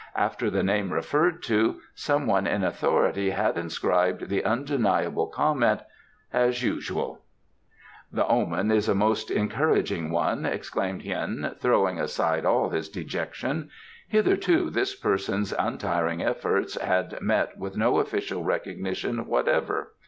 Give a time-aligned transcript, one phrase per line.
[0.15, 5.81] "After the name referred to, someone in authority had inscribed the undeniable comment
[6.33, 7.21] 'As usual.'"
[8.11, 13.69] "The omen is a most encouraging one," exclaimed Hien, throwing aside all his dejection.
[14.07, 19.91] "Hitherto this person's untiring efforts had met with no official recognition whatever.